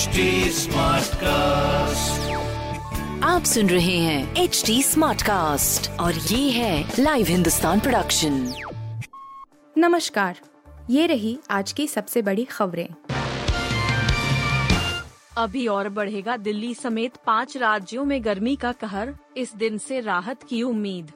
[0.00, 0.66] HD
[1.14, 2.30] cast
[3.24, 8.54] आप सुन रहे हैं एच डी स्मार्ट कास्ट और ये है लाइव हिंदुस्तान प्रोडक्शन
[9.78, 10.40] नमस्कार
[10.90, 12.88] ये रही आज की सबसे बड़ी खबरें।
[15.38, 20.42] अभी और बढ़ेगा दिल्ली समेत पाँच राज्यों में गर्मी का कहर इस दिन से राहत
[20.42, 21.12] की उम्मीद।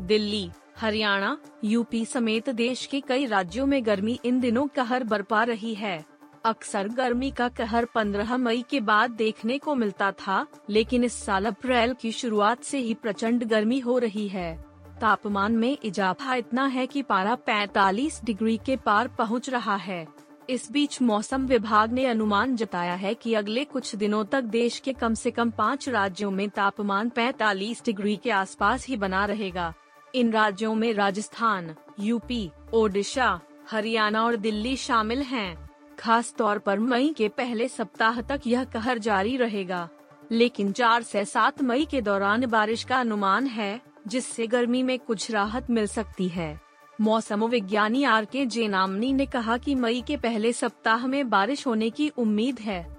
[0.00, 0.50] दिल्ली
[0.80, 6.17] हरियाणा यूपी समेत देश के कई राज्यों में गर्मी इन दिनों कहर बरपा रही है।
[6.44, 11.46] अक्सर गर्मी का कहर 15 मई के बाद देखने को मिलता था, लेकिन इस साल
[11.46, 14.64] अप्रैल की शुरुआत से ही प्रचंड गर्मी हो रही है।
[15.00, 20.08] तापमान में इजाफा इतना है कि पारा 45 डिग्री के पार पहुँच रहा है।
[20.50, 24.92] इस बीच मौसम विभाग ने अनुमान जताया है कि अगले कुछ दिनों तक देश के
[24.92, 29.74] कम से कम पाँच राज्यों में तापमान 45 डिग्री के आसपास ही बना रहेगा।
[30.14, 35.67] इन राज्यों में राजस्थान, यूपी, ओडिशा, हरियाणा और दिल्ली शामिल हैं।
[35.98, 39.88] खास तौर पर मई के पहले सप्ताह तक यह कहर जारी रहेगा।
[40.32, 45.30] लेकिन चार से सात मई के दौरान बारिश का अनुमान है, जिससे गर्मी में कुछ
[45.30, 46.60] राहत मिल सकती है।
[47.00, 51.90] मौसम विज्ञानी आर के जेनामनी ने कहा कि मई के पहले सप्ताह में बारिश होने
[51.90, 52.96] की उम्मीद है।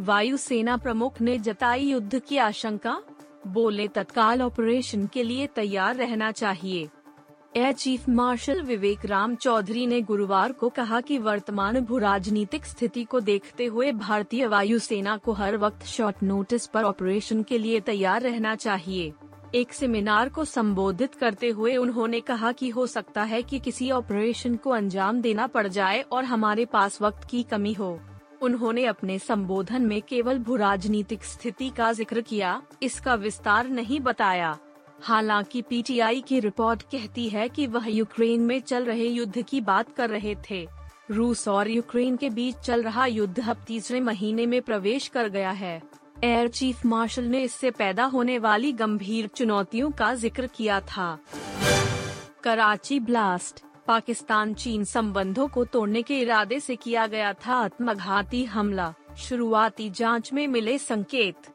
[0.00, 3.02] वायुसेना प्रमुख ने जताई युद्ध की आशंका,
[3.46, 6.88] बोले, तत्काल ऑपरेशन के लिए तैयार रहना चाहिए।
[7.56, 13.04] Air chief marshal Vivek Ram Chaudhari ने गुरुवार को कहा कि वर्तमान भू राजनीतिक स्थिति
[13.04, 18.22] को देखते हुए भारतीय वायुसेना को हर वक्त शॉर्ट नोटिस पर ऑपरेशन के लिए तैयार
[18.22, 19.12] रहना चाहिए।
[19.54, 24.56] एक सेमिनार को संबोधित करते हुए उन्होंने कहा कि हो सकता है कि किसी ऑपरेशन
[24.56, 27.98] को अंजाम देना पड़ जाए और हमारे पास वक्त की कमी हो।
[28.42, 34.56] उन्होंने अपने संबोधन में केवल भू राजनीतिक स्थिति का ज़िक्र किया, इसका विस्तार नहीं बताया।
[34.98, 39.94] हालाँकि पीटीआई की रिपोर्ट कहती है कि वह यूक्रेन में चल रहे युद्ध की बात
[39.96, 40.66] कर रहे थे।
[41.10, 45.50] रूस और यूक्रेन के बीच चल रहा युद्ध अब तीसरे महीने में प्रवेश कर गया
[45.50, 45.80] है।
[46.24, 51.18] एयर चीफ मार्शल ने इससे पैदा होने वाली गंभीर चुनौतियों का ज़िक्र किया था।
[52.42, 58.92] कराची ब्लास्ट, पाकिस्तान चीन संबंधों को तोड़ने के इरादे से किया गया था आत्मघाती हमला।
[59.18, 61.53] शुरुआती जाँच में मिले संकेत।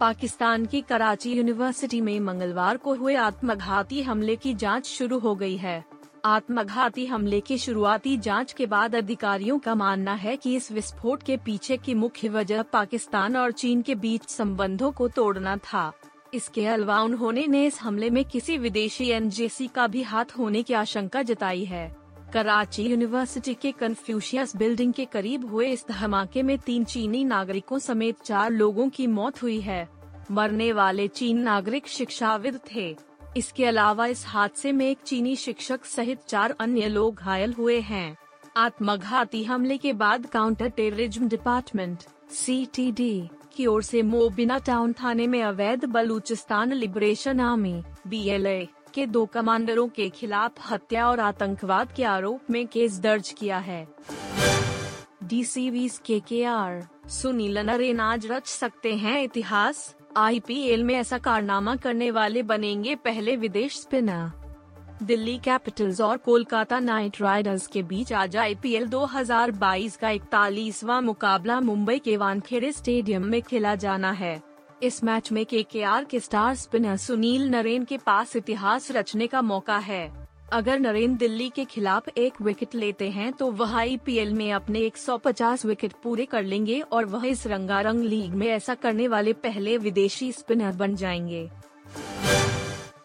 [0.00, 5.56] पाकिस्तान की कराची यूनिवर्सिटी में मंगलवार को हुए आत्मघाती हमले की जाँच शुरू हो गई
[5.56, 5.84] है।
[6.24, 11.36] आत्मघाती हमले की शुरुआती जाँच के बाद अधिकारियों का मानना है कि इस विस्फोट के
[11.36, 15.92] पीछे की मुख्य वजह पाकिस्तान और चीन के बीच संबंधों को तोड़ना था।
[16.34, 20.74] इसके अलावा उन्होंने ने इस हमले में किसी विदेशी एनजेसी का भी हाथ होने की
[20.74, 22.05] आशंका जताई है।
[22.36, 28.16] कराची यूनिवर्सिटी के कन्फ्यूशियस बिल्डिंग के करीब हुए इस धमाके में तीन चीनी नागरिकों समेत
[28.24, 29.88] चार लोगों की मौत हुई है।
[30.30, 32.96] मरने वाले चीन नागरिक शिक्षाविद थे।
[33.36, 38.16] इसके अलावा इस हादसे में एक चीनी शिक्षक सहित चार अन्य लोग घायल हुए हैं।
[38.56, 42.02] आत्मघाती हमले के बाद काउंटर टेररिज्म डिपार्टमेंट
[42.34, 49.26] सीटीडी की ओर से मोबिना टाउन थाने में अवैध बलूचिस्तान लिबरेशन आर्मी बीएलए के दो
[49.26, 53.86] कमांडरों के खिलाफ हत्या और आतंकवाद के आरोप में केस दर्ज किया है।
[55.24, 61.76] डीसीवी के के आर सुनील नरेन आज रच सकते हैं इतिहास। आईपीएल में ऐसा कारनामा
[61.76, 64.46] करने वाले बनेंगे पहले विदेश स्पिनर।
[65.02, 71.98] दिल्ली कैपिटल्स और कोलकाता नाइट राइडर्स के बीच आज आईपीएल 2022 का इकतालीसवा मुकाबला मुंबई
[71.98, 74.45] के वानखेड़े स्टेडियम में खेला जाना है।
[74.82, 79.78] इस मैच में के के स्टार स्पिनर सुनील नरेन के पास इतिहास रचने का मौका
[79.78, 84.80] है। अगर नरेन दिल्ली के खिलाफ एक विकेट लेते हैं तो वह आईपीएल में अपने
[84.80, 89.78] 150 विकेट पूरे कर लेंगे और वह इस रंगारंग लीग में ऐसा करने वाले पहले
[89.78, 91.50] विदेशी स्पिनर बन जाएँगे।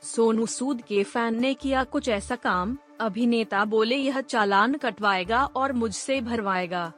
[0.03, 5.73] सोनू सूद के फ़ैन ने किया कुछ ऐसा काम, अभिनेता बोले यह चालान कटवाएगा और
[5.73, 6.91] मुझसे भरवाएगा।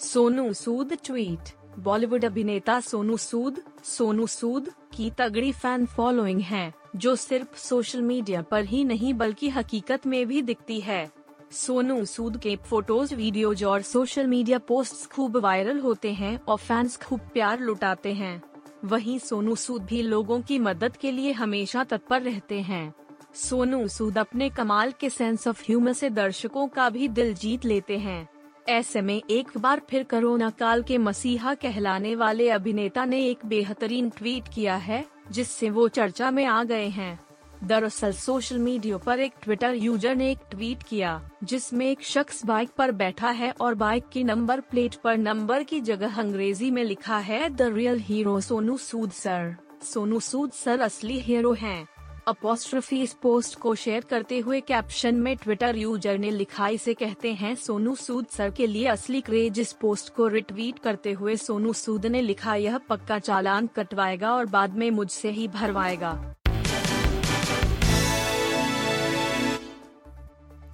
[0.00, 7.16] सोनू सूद ट्वीट, बॉलीवुड अभिनेता सोनू सूद सोनू सूद की तगड़ी फ़ैन फॉलोइंग है, जो
[7.16, 11.10] सिर्फ़ सोशल मीडिया पर ही नहीं बल्कि हकीकत में भी दिखती है।
[11.52, 16.96] सोनू सूद के फ़ोटोज़ वीडियोज़ और सोशल मीडिया पोस्ट्स खूब वायरल होते हैं और फैंस
[16.96, 18.42] खूब प्यार लुटाते हैं।
[18.84, 22.94] वहीं सोनू सूद भी लोगों की मदद के लिए हमेशा तत्पर रहते हैं।
[23.34, 27.98] सोनू सूद अपने कमाल के सेंस ऑफ़ ह्यूमर से दर्शकों का भी दिल जीत लेते
[27.98, 28.28] हैं।
[28.70, 34.10] ऐसे में एक बार फिर कोरोना काल के मसीहा कहलाने वाले अभिनेता ने एक बेहतरीन
[34.10, 37.18] ट्वीट किया है, जिससे वो चर्चा में आ गए हैं।
[37.64, 42.70] दरअसल सोशल मीडिया पर एक ट्विटर यूज़र ने एक ट्वीट किया, जिसमें एक शख्स बाइक
[42.78, 47.18] पर बैठा है और बाइक की नंबर प्लेट पर नंबर की जगह अंग्रेज़ी में लिखा
[47.18, 49.54] है, the real hero Sonu Sood sir.
[49.84, 51.86] Sonu Sood sir असली हीरो हैं।
[52.28, 57.32] अपोस्ट्रफी इस पोस्ट को शेयर करते हुए कैप्शन में ट्विटर यूज़र ने लिखा। इसे कहते
[57.32, 61.72] हैं, सोनू सूद सर के लिए असली क्रेज इस पोस्ट को रिट्वीट करते हुए सोनू
[61.72, 66.10] सूद ने लिखा, यह पक्का चालान कटवाएगा और बाद में मुझसे ही भरवाएगा।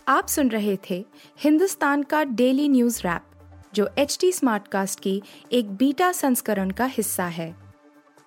[0.09, 1.05] आप सुन रहे थे
[1.41, 3.23] हिंदुस्तान का डेली न्यूज़ रैप,
[3.75, 5.23] जो एच टी स्मार्टकास्ट की
[5.53, 7.55] एक बीटा संस्करण का हिस्सा है।